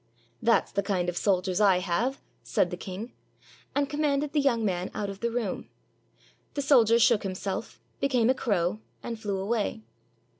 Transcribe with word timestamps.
''That's 0.41 0.71
the 0.71 0.81
kind 0.81 1.09
of 1.09 1.15
soldiers 1.15 1.61
I 1.61 1.77
have," 1.77 2.23
said 2.41 2.71
the 2.71 2.75
king, 2.75 3.13
and 3.75 3.87
commanded 3.87 4.33
the 4.33 4.41
young 4.41 4.65
man 4.65 4.89
out 4.95 5.11
of 5.11 5.19
the 5.19 5.29
room. 5.29 5.69
The 6.55 6.63
soldier 6.63 6.97
shook 6.97 7.21
himself, 7.21 7.79
became 7.99 8.27
a 8.27 8.33
crow, 8.33 8.79
and 9.03 9.19
flew 9.19 9.37
away. 9.37 9.83